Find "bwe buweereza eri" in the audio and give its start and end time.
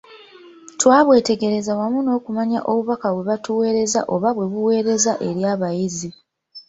4.35-5.41